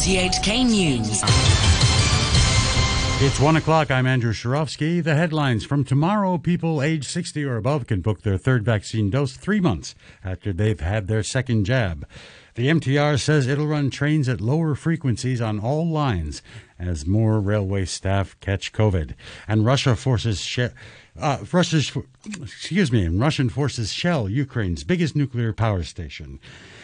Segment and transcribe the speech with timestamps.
[0.00, 1.20] RTHK News.
[3.22, 3.90] It's one o'clock.
[3.90, 5.04] I'm Andrew Shirovsky.
[5.04, 9.36] The headlines from tomorrow people age 60 or above can book their third vaccine dose
[9.36, 9.94] three months
[10.24, 12.08] after they've had their second jab.
[12.54, 16.40] The MTR says it'll run trains at lower frequencies on all lines
[16.78, 19.12] as more railway staff catch COVID.
[19.46, 20.68] And Russia forces she-
[21.20, 21.92] uh, Russia's,
[22.40, 26.40] excuse me, and Russian forces shell Ukraine's biggest nuclear power station.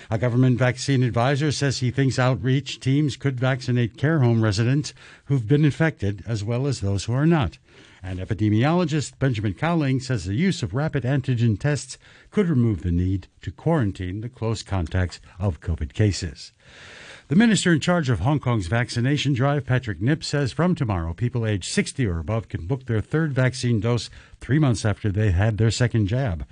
[0.08, 5.48] A government vaccine advisor says he thinks outreach teams could vaccinate care home residents who've
[5.48, 7.58] been infected as well as those who are not.
[8.04, 11.98] And epidemiologist Benjamin Cowling says the use of rapid antigen tests
[12.30, 16.52] could remove the need to quarantine the close contacts of COVID cases.
[17.28, 21.44] The minister in charge of Hong Kong's vaccination drive, Patrick Nip, says from tomorrow, people
[21.44, 24.08] aged 60 or above can book their third vaccine dose
[24.40, 26.46] three months after they had their second jab.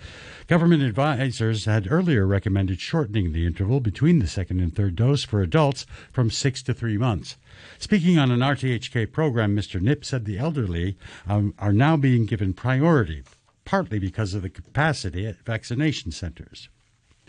[0.49, 5.41] Government advisors had earlier recommended shortening the interval between the second and third dose for
[5.43, 7.37] adults from six to three months.
[7.79, 9.81] Speaking on an RTHK program, Mr.
[9.81, 13.23] Nip said the elderly um, are now being given priority,
[13.65, 16.69] partly because of the capacity at vaccination centers.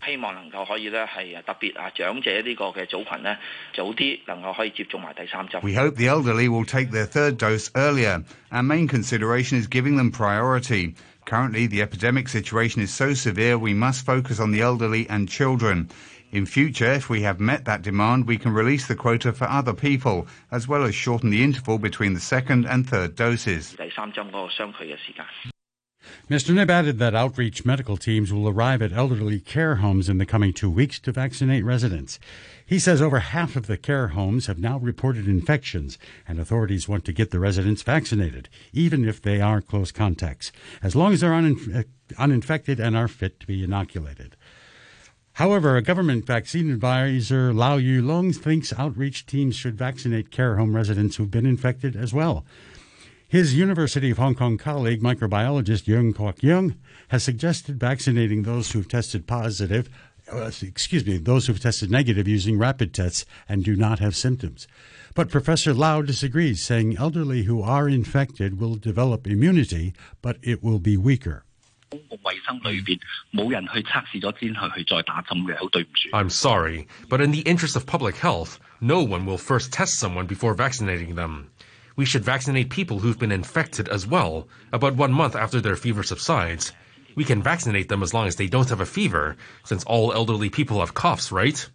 [0.04, 3.38] 希望能够可以咧系特别啊长者呢个嘅组群咧
[3.74, 5.60] 早啲能够可以接种埋第三针。
[5.60, 8.24] We hope the elderly will take their third dose earlier.
[8.50, 10.94] Our main consideration is giving them priority.
[11.26, 15.90] Currently, the epidemic situation is so severe we must focus on the elderly and children.
[16.32, 19.74] In future, if we have met that demand, we can release the quota for other
[19.74, 23.76] people, as well as shorten the interval between the second and third doses.
[26.29, 26.53] Mr.
[26.53, 30.53] Nip added that outreach medical teams will arrive at elderly care homes in the coming
[30.53, 32.19] two weeks to vaccinate residents.
[32.65, 35.97] He says over half of the care homes have now reported infections,
[36.27, 40.95] and authorities want to get the residents vaccinated, even if they are close contacts, as
[40.95, 41.83] long as they're uninf- uh,
[42.17, 44.35] uninfected and are fit to be inoculated.
[45.33, 50.73] However, a government vaccine advisor, Lau Yu Yulong, thinks outreach teams should vaccinate care home
[50.73, 52.45] residents who've been infected as well.
[53.27, 56.75] His University of Hong Kong colleague, microbiologist Yuen Kwok Yung,
[57.07, 59.89] has suggested vaccinating those who've tested positive,
[60.31, 64.67] uh, excuse me, those who've tested negative using rapid tests and do not have symptoms.
[65.15, 70.79] But Professor Lau disagrees, saying elderly who are infected will develop immunity, but it will
[70.79, 71.45] be weaker.
[76.13, 80.27] I'm sorry, but in the interest of public health, no one will first test someone
[80.27, 81.49] before vaccinating them.
[81.95, 86.03] We should vaccinate people who've been infected as well, about one month after their fever
[86.03, 86.73] subsides.
[87.15, 90.49] We can vaccinate them as long as they don't have a fever, since all elderly
[90.49, 91.65] people have coughs, right?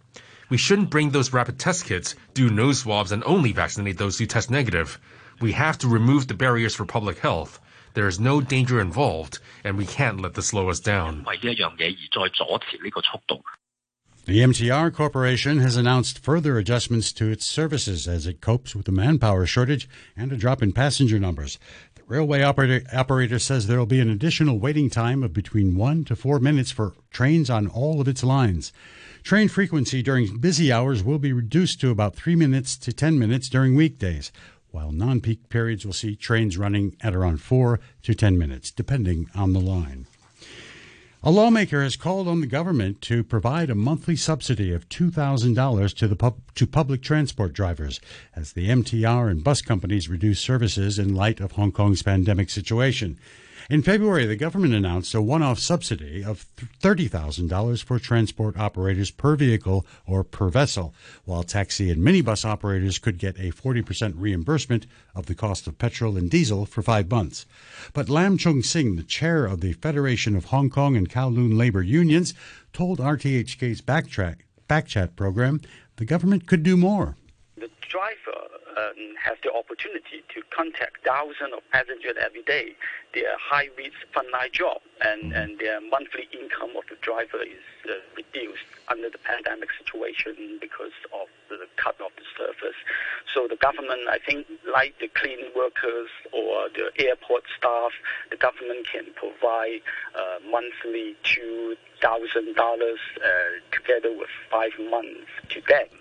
[0.50, 4.26] We shouldn't bring those rapid test kits, do nose swabs, and only vaccinate those who
[4.26, 5.00] test negative.
[5.40, 7.58] We have to remove the barriers for public health.
[7.94, 11.24] There is no danger involved, and we can't let this slow us down.
[14.26, 18.92] The MTR Corporation has announced further adjustments to its services as it copes with the
[18.92, 21.58] manpower shortage and a drop in passenger numbers.
[21.94, 26.04] The railway operator, operator says there will be an additional waiting time of between one
[26.04, 28.74] to four minutes for trains on all of its lines.
[29.22, 33.48] Train frequency during busy hours will be reduced to about three minutes to 10 minutes
[33.48, 34.30] during weekdays,
[34.70, 39.30] while non peak periods will see trains running at around four to 10 minutes, depending
[39.34, 40.06] on the line.
[41.22, 46.08] A lawmaker has called on the government to provide a monthly subsidy of $2,000 to
[46.08, 48.00] the pub- to public transport drivers
[48.34, 53.18] as the MTR and bus companies reduce services in light of Hong Kong's pandemic situation.
[53.70, 56.44] In February, the government announced a one-off subsidy of
[56.82, 60.92] $30,000 for transport operators per vehicle or per vessel,
[61.24, 66.16] while taxi and minibus operators could get a 40% reimbursement of the cost of petrol
[66.16, 67.46] and diesel for five months.
[67.92, 71.84] But Lam Chun Sing, the chair of the Federation of Hong Kong and Kowloon Labor
[71.84, 72.34] Unions,
[72.72, 75.60] told RTHK's Backtrack, Backchat program
[75.94, 77.16] the government could do more.
[77.54, 82.74] the driver um, has the opportunity to contact thousands of passengers every day.
[83.14, 87.94] Their high risk frontline job and, and their monthly income of the driver is uh,
[88.16, 92.76] reduced under the pandemic situation because of the cut of the service.
[93.34, 97.92] So the government, I think, like the cleaning workers or the airport staff,
[98.30, 99.82] the government can provide
[100.14, 103.28] uh, monthly two thousand dollars uh,
[103.72, 105.99] together with five months to them.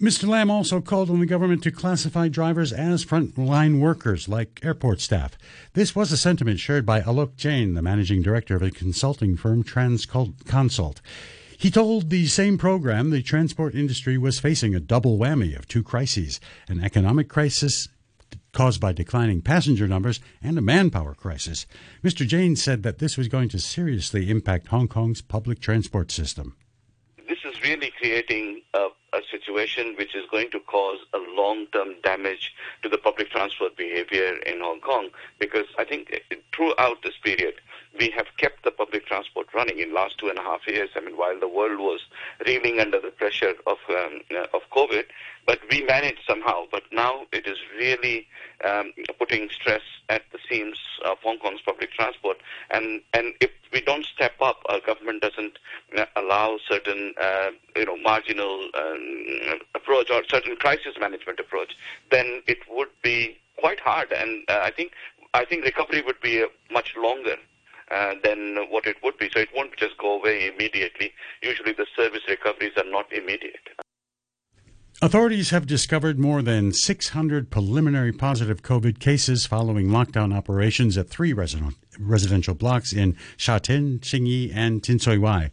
[0.00, 0.26] Mr.
[0.26, 5.36] Lam also called on the government to classify drivers as frontline workers like airport staff.
[5.74, 9.62] This was a sentiment shared by Alok Jain, the managing director of a consulting firm
[9.62, 11.02] Transconsult.
[11.58, 15.82] He told the same program the transport industry was facing a double whammy of two
[15.82, 17.88] crises an economic crisis
[18.52, 21.66] caused by declining passenger numbers and a manpower crisis.
[22.02, 22.26] Mr.
[22.26, 26.56] Jain said that this was going to seriously impact Hong Kong's public transport system.
[27.28, 32.54] this is really creating a, a situation which is going to cause a long-term damage
[32.82, 35.10] to the public transport behavior in Hong Kong.
[35.38, 37.54] Because I think eh, throughout this period
[37.98, 40.90] we have kept the public transport running in last two and a half years.
[40.94, 42.00] I mean, while the world was
[42.46, 45.04] reeling under the pressure of um, uh, of COVID,
[45.46, 46.64] but we managed somehow.
[46.70, 48.26] But now it is really
[48.64, 52.38] um, putting stress at the seams of Hong Kong's public transport,
[52.70, 55.58] and and if we don't step up, our government doesn't
[55.96, 61.76] uh, allow certain uh, you know marginal um, approach or certain crisis management approach,
[62.10, 64.12] then it would be quite hard.
[64.12, 64.92] And uh, I think
[65.34, 67.36] I think recovery would be much longer
[67.90, 69.28] uh, than what it would be.
[69.32, 71.12] So it won't just go away immediately.
[71.42, 73.68] Usually the service recoveries are not immediate.
[75.02, 81.32] Authorities have discovered more than 600 preliminary positive COVID cases following lockdown operations at three
[81.32, 85.50] resident, residential blocks in Sha Tin, Tsing and Tin Shui Wai.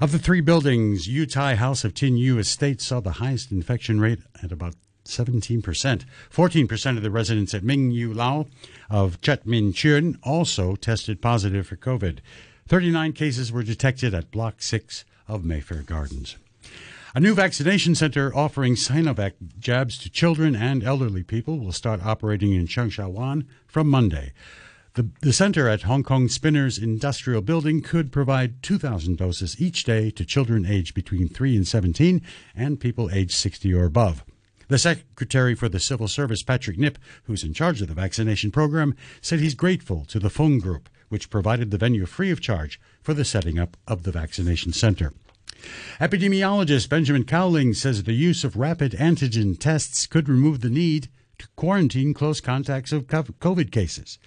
[0.00, 4.00] Of the three buildings, Yu Tai House of Tin Yiu Estate saw the highest infection
[4.00, 4.74] rate at about
[5.10, 6.04] 17%.
[6.32, 8.46] 14% of the residents at Ming Yu Lao
[8.88, 12.18] of Chet Min Chun also tested positive for COVID.
[12.68, 16.36] 39 cases were detected at Block 6 of Mayfair Gardens.
[17.12, 22.52] A new vaccination center offering Sinovac jabs to children and elderly people will start operating
[22.52, 24.32] in Cheung Sha Wan from Monday.
[24.94, 30.10] The, the center at Hong Kong Spinners Industrial Building could provide 2,000 doses each day
[30.10, 32.22] to children aged between 3 and 17
[32.54, 34.24] and people aged 60 or above.
[34.70, 38.94] The Secretary for the Civil Service, Patrick Nip, who's in charge of the vaccination program,
[39.20, 43.12] said he's grateful to the Fung Group, which provided the venue free of charge for
[43.12, 45.12] the setting up of the vaccination center.
[45.98, 51.08] Epidemiologist Benjamin Cowling says the use of rapid antigen tests could remove the need
[51.56, 54.18] quarantine close contacts of COVID cases.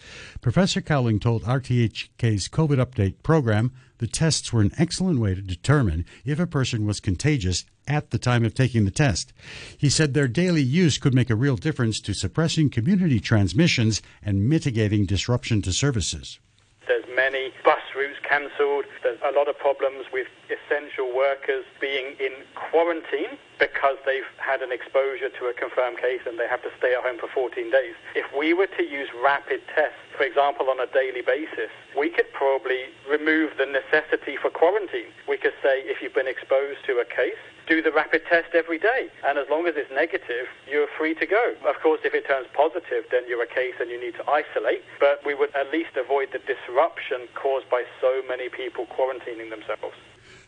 [0.42, 6.06] Professor Cowling told RTHK's COVID Update program the tests were an excellent way to determine
[6.25, 9.33] if a person was contagious at the time of taking the test.
[9.77, 14.50] He said their daily use could make a real difference to suppressing community transmissions and
[14.50, 16.39] mitigating disruption to services.
[16.88, 18.86] There's many bus routes cancelled.
[19.04, 24.75] There's a lot of problems with essential workers being in quarantine because they've had an
[24.75, 27.95] exposure to a confirmed case and they have to stay at home for 14 days.
[28.12, 32.27] If we were to use rapid tests, for example, on a daily basis, we could
[32.36, 35.15] probably remove the necessity for quarantine.
[35.31, 38.80] We could say if you've been exposed to a case, do the rapid test every
[38.80, 39.07] day.
[39.24, 41.56] And as long as it's negative, you're free to go.
[41.63, 44.83] Of course, if it turns positive, then you're a case and you need to isolate.
[45.00, 49.95] But we would at least avoid the disruption caused by so many people quarantining themselves.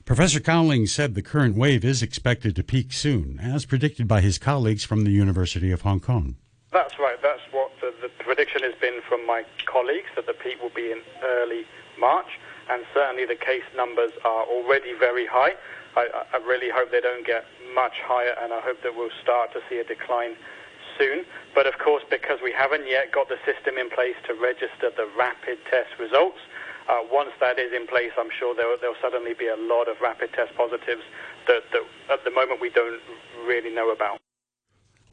[0.06, 4.38] Professor Cowling said the current wave is expected to peak soon, as predicted by his
[4.38, 6.36] colleagues from the University of Hong Kong.
[6.72, 7.18] That's right.
[7.24, 10.92] That's what the, the prediction has been from my colleagues, that the peak will be
[10.92, 11.66] in early
[12.00, 12.38] March.
[12.70, 15.58] And certainly the case numbers are already very high.
[15.98, 17.44] I, I really hope they don't get
[17.74, 20.38] much higher, and I hope that we'll start to see a decline
[21.00, 21.26] soon.
[21.56, 25.10] But of course, because we haven't yet got the system in place to register the
[25.18, 26.38] rapid test results,
[26.90, 29.98] uh, once that is in place, I'm sure there will suddenly be a lot of
[30.02, 31.04] rapid test positives
[31.48, 33.02] that, that at the moment we don't
[33.46, 34.20] really know about.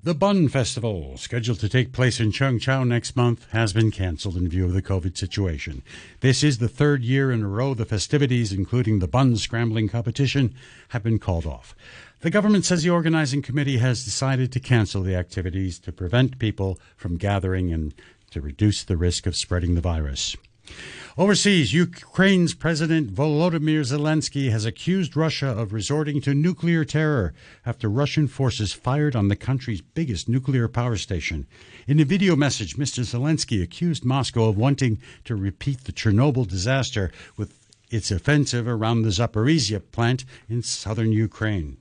[0.05, 4.49] The Bun Festival, scheduled to take place in Cheung next month, has been cancelled in
[4.49, 5.83] view of the COVID situation.
[6.19, 10.57] This is the third year in a row the festivities, including the bun scrambling competition,
[10.89, 11.77] have been called off.
[12.19, 16.81] The government says the organizing committee has decided to cancel the activities to prevent people
[16.97, 17.95] from gathering and
[18.33, 20.37] to reduce the risk of spreading the virus.
[21.19, 27.35] Overseas, Ukraine's President Volodymyr Zelensky has accused Russia of resorting to nuclear terror
[27.67, 31.47] after Russian forces fired on the country's biggest nuclear power station.
[31.87, 33.05] In a video message, Mr.
[33.05, 37.59] Zelensky accused Moscow of wanting to repeat the Chernobyl disaster with
[37.91, 41.77] its offensive around the Zaporizhia plant in southern Ukraine.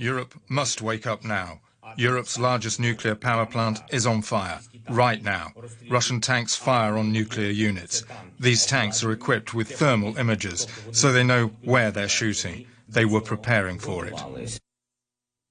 [0.00, 1.60] Europe must wake up now.
[1.96, 5.52] Europe's largest nuclear power plant is on fire right now.
[5.90, 8.04] Russian tanks fire on nuclear units.
[8.38, 12.66] These tanks are equipped with thermal imagers, so they know where they're shooting.
[12.88, 14.60] They were preparing for it.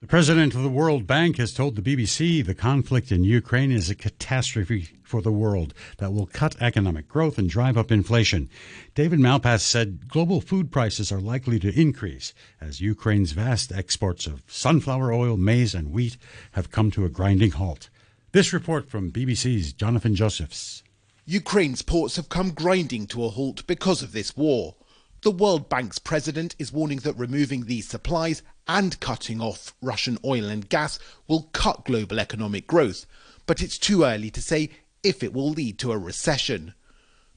[0.04, 3.90] The president of the World Bank has told the BBC the conflict in Ukraine is
[3.90, 8.50] a catastrophe for the world that will cut economic growth and drive up inflation.
[8.96, 14.44] David Malpass said global food prices are likely to increase as Ukraine's vast exports of
[14.46, 16.18] sunflower oil, maize, and wheat
[16.52, 17.90] have come to a grinding halt.
[18.34, 20.84] This report from BBC's Jonathan Josephs.
[21.26, 24.76] Ukraine's ports have come grinding to a halt because of this war.
[25.24, 30.50] The World Bank's president is warning that removing these supplies and cutting off Russian oil
[30.50, 31.00] and gas
[31.30, 33.06] will cut global economic growth,
[33.46, 34.70] but it's too early to say
[35.02, 36.74] if it will lead to a recession.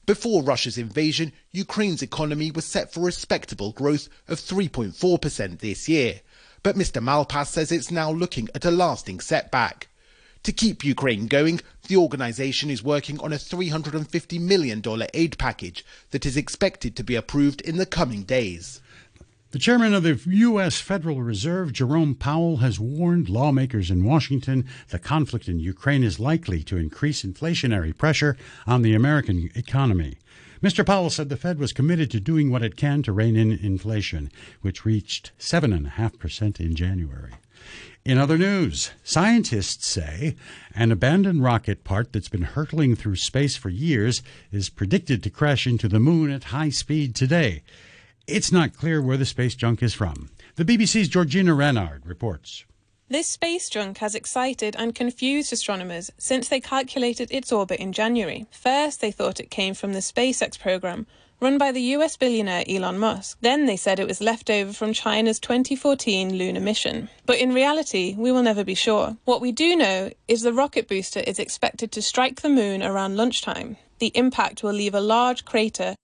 [0.05, 6.19] Before Russia's invasion, Ukraine's economy was set for respectable growth of 3.4% this year.
[6.63, 7.01] But Mr.
[7.01, 9.87] Malpass says it's now looking at a lasting setback.
[10.43, 14.81] To keep Ukraine going, the organisation is working on a $350 million
[15.13, 18.81] aid package that is expected to be approved in the coming days.
[19.51, 20.81] The chairman of the U.S.
[20.81, 26.63] Federal Reserve, Jerome Powell, has warned lawmakers in Washington the conflict in Ukraine is likely
[26.63, 30.17] to increase inflationary pressure on the American economy.
[30.61, 30.85] Mr.
[30.85, 34.29] Powell said the Fed was committed to doing what it can to rein in inflation,
[34.61, 37.33] which reached 7.5% in January.
[38.07, 40.37] In other news, scientists say
[40.73, 45.67] an abandoned rocket part that's been hurtling through space for years is predicted to crash
[45.67, 47.63] into the moon at high speed today.
[48.25, 50.29] It's not clear where the space junk is from.
[50.55, 52.63] The BBC's Georgina Rannard reports.
[53.09, 58.45] This space junk has excited and confused astronomers since they calculated its orbit in January.
[58.51, 61.07] First, they thought it came from the SpaceX program,
[61.39, 63.37] run by the US billionaire Elon Musk.
[63.41, 67.09] Then they said it was left over from China's 2014 lunar mission.
[67.25, 69.17] But in reality, we will never be sure.
[69.25, 73.17] What we do know is the rocket booster is expected to strike the moon around
[73.17, 73.77] lunchtime.
[73.99, 75.95] The impact will leave a large crater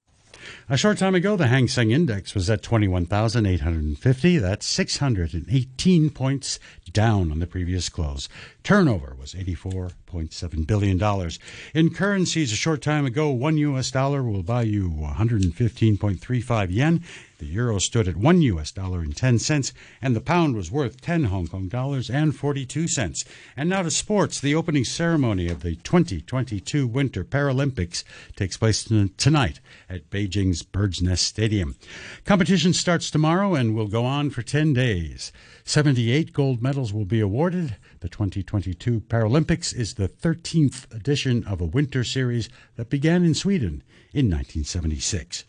[0.69, 4.37] a short time ago, the Hang Seng Index was at 21,850.
[4.37, 6.59] That's 618 points
[6.91, 8.29] down on the previous close.
[8.63, 11.29] Turnover was $84.7 billion.
[11.73, 13.91] In currencies, a short time ago, one U.S.
[13.91, 17.03] dollar will buy you 115.35 yen.
[17.43, 18.71] The euro stood at one U.S.
[18.71, 22.87] dollar and 10 cents, and the pound was worth 10 Hong Kong dollars and 42
[22.87, 23.25] cents.
[23.57, 24.39] And now to sports.
[24.39, 28.05] The opening ceremony of the 2022 Winter Paralympics
[28.37, 29.59] takes place tonight
[29.89, 31.75] at Beijing's Bird's Nest Stadium.
[32.23, 35.33] Competition starts tomorrow and will go on for 10 days.
[35.65, 37.75] 78 gold medals will be awarded.
[37.99, 42.47] The 2022 Paralympics is the 13th edition of a winter series
[42.77, 43.83] that began in Sweden
[44.13, 45.43] in 1976.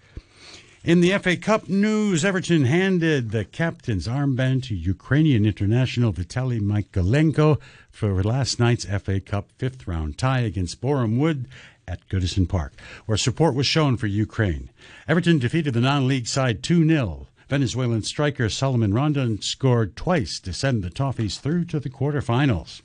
[0.85, 7.59] In the FA Cup news, Everton handed the captain's armband to Ukrainian international Vitaly Mykolenko
[7.91, 11.49] for last night's FA Cup fifth round tie against Boreham Wood
[11.89, 12.75] at Goodison Park,
[13.07, 14.69] where support was shown for Ukraine.
[15.09, 17.29] Everton defeated the non league side 2 0.
[17.49, 22.83] Venezuelan striker Salomon Rondon scored twice to send the Toffees through to the quarterfinals.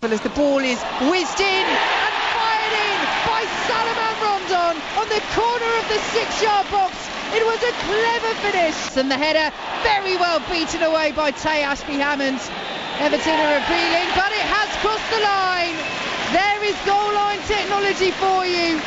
[0.00, 5.22] But as the ball is whizzed in and fired in by Salomon Rondon on the
[5.32, 7.01] corner of the six yard box
[7.32, 8.96] it was a clever finish.
[8.96, 12.40] And the header very well beaten away by Taye Ashby-Hammond.
[13.00, 15.76] Everton are appealing, but it has crossed the line.
[16.32, 18.80] There is goal line technology for you.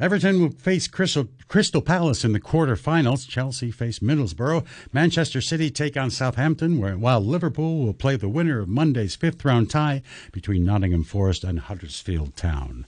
[0.00, 3.24] Everton will face Crystal, Crystal Palace in the quarter-finals.
[3.24, 4.66] Chelsea face Middlesbrough.
[4.92, 9.70] Manchester City take on Southampton, where, while Liverpool will play the winner of Monday's fifth-round
[9.70, 12.86] tie between Nottingham Forest and Huddersfield Town.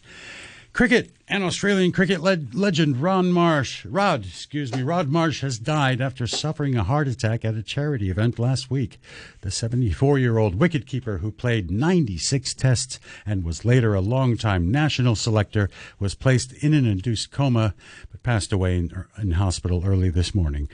[0.75, 6.01] Cricket and Australian cricket le- legend Ron Marsh, Rod, excuse me, Rod Marsh has died
[6.01, 8.99] after suffering a heart attack at a charity event last week.
[9.43, 16.17] The 74-year-old wicketkeeper who played 96 tests and was later a long-time national selector was
[16.17, 17.77] placed in an induced coma
[18.11, 20.69] but passed away in, in hospital early this morning.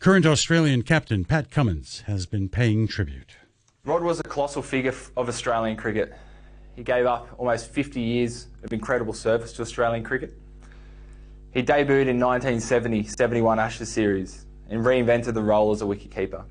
[0.00, 3.36] Current Australian captain Pat Cummins has been paying tribute.
[3.84, 6.14] Rod was a colossal figure of Australian cricket.
[6.76, 10.36] He gave up almost 50 years of incredible service to Australian cricket.
[11.52, 16.44] He debuted in 1970-71 Ashes series and reinvented the role as a wicketkeeper.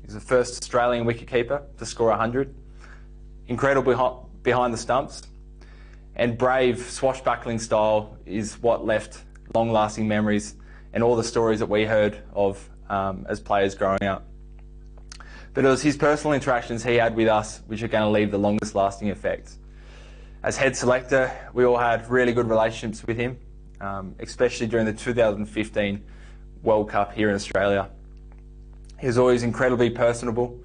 [0.00, 2.54] He was the first Australian wicketkeeper to score 100,
[3.46, 5.22] incredible behind the stumps,
[6.16, 9.24] and brave swashbuckling style is what left
[9.54, 10.56] long-lasting memories
[10.92, 14.26] and all the stories that we heard of um, as players growing up.
[15.54, 18.30] But it was his personal interactions he had with us which are going to leave
[18.30, 19.58] the longest lasting effects
[20.42, 23.38] as head selector, we all had really good relationships with him,
[23.80, 26.04] um, especially during the 2015
[26.62, 27.88] World Cup here in Australia.
[28.98, 30.58] He was always incredibly personable,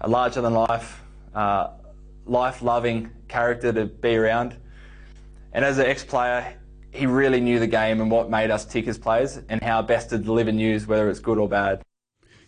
[0.00, 1.02] a larger than life,
[1.34, 1.70] uh,
[2.26, 4.56] life loving character to be around.
[5.52, 6.56] And as an ex player,
[6.92, 10.10] he really knew the game and what made us tick as players and how best
[10.10, 11.82] to deliver news, whether it's good or bad.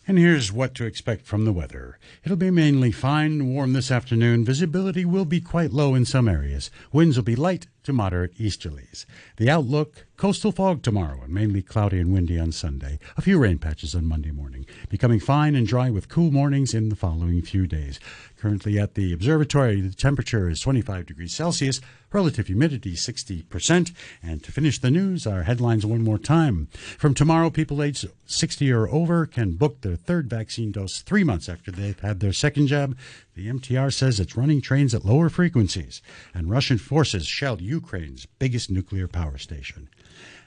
[0.06, 1.96] And here's what to expect from the weather.
[2.24, 4.44] It'll be mainly fine and warm this afternoon.
[4.44, 6.72] Visibility will be quite low in some areas.
[6.92, 9.04] Winds will be light to moderate easterlies.
[9.36, 12.98] The outlook coastal fog tomorrow and mainly cloudy and windy on Sunday.
[13.16, 14.66] A few rain patches on Monday morning.
[14.88, 17.98] Becoming fine and dry with cool mornings in the following few days.
[18.38, 21.80] Currently at the observatory, the temperature is 25 degrees Celsius,
[22.12, 23.92] relative humidity 60%.
[24.22, 26.68] And to finish the news, our headlines one more time.
[26.98, 31.48] From tomorrow, people aged 60 or over can book their third vaccine dose three months
[31.48, 32.96] after they've had their second jab.
[33.34, 36.02] The MTR says it's running trains at lower frequencies,
[36.34, 39.88] and Russian forces shelled Ukraine's biggest nuclear power station.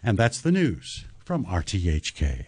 [0.03, 2.45] And that's the news from RTHK.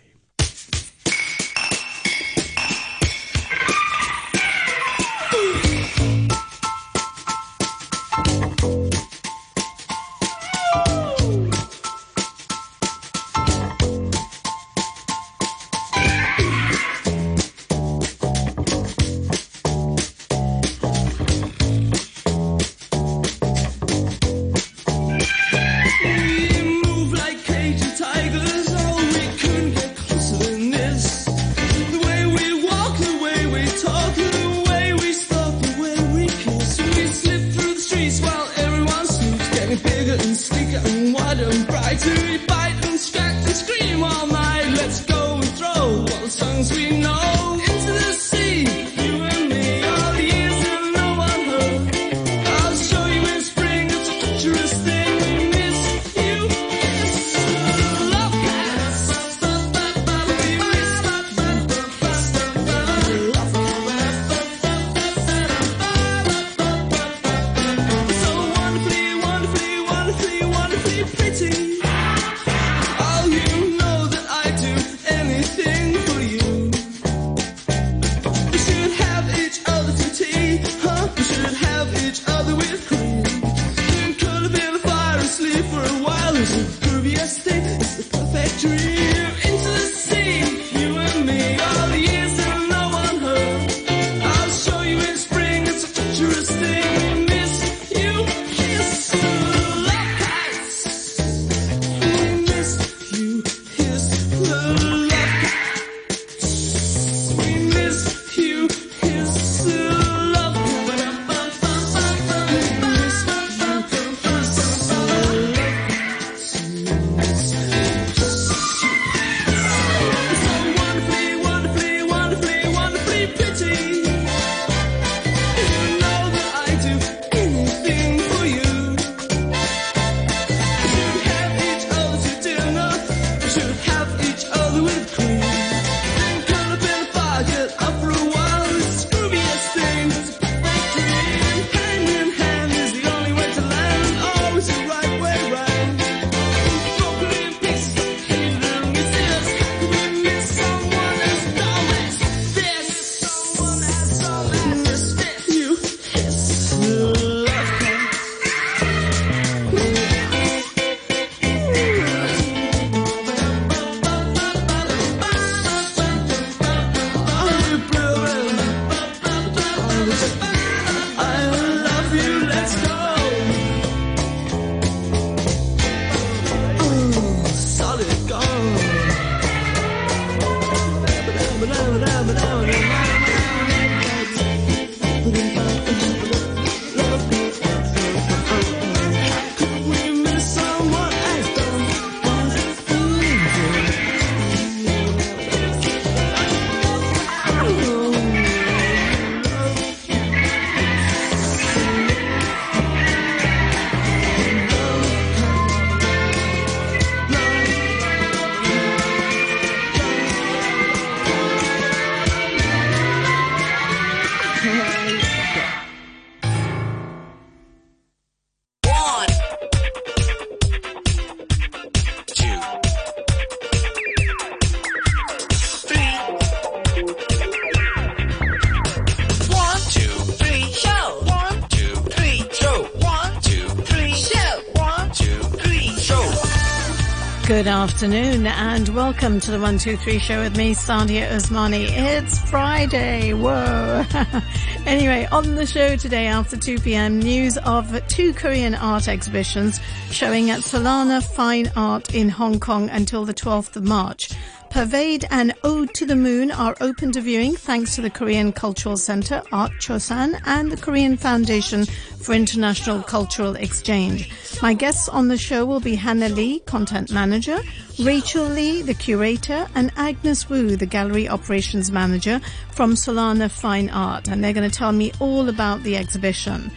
[237.47, 241.87] Good afternoon and welcome to the 123 show with me, Sadia Osmani.
[241.89, 243.33] It's Friday.
[243.33, 244.03] Whoa.
[244.85, 249.79] anyway, on the show today after 2 p.m., news of two Korean art exhibitions
[250.11, 254.31] showing at Soluna Fine Art in Hong Kong until the 12th of March.
[254.69, 258.97] Pervade and Ode to the Moon are open to viewing thanks to the Korean Cultural
[258.97, 264.29] Center, Art Chosun, and the Korean Foundation for International Cultural Exchange.
[264.61, 267.59] My guests on the show will be Hannah Lee, Content Manager,
[267.99, 272.39] Rachel Lee, the Curator, and Agnes Wu, the Gallery Operations Manager
[272.71, 276.71] from Soluna Fine Art, and they're going to tell me all about the exhibition.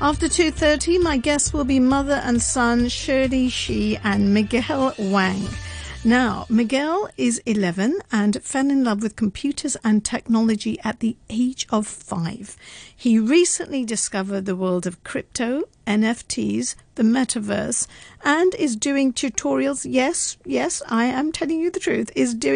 [0.00, 5.48] After 2.30, my guests will be mother and son Shirley Shi and Miguel Wang.
[6.06, 11.66] Now, Miguel is 11 and fell in love with computers and technology at the age
[11.70, 12.58] of five.
[12.94, 17.86] He recently discovered the world of crypto, NFTs, the metaverse,
[18.22, 19.86] and is doing tutorials.
[19.88, 22.52] Yes, yes, I am telling you the truth, is doing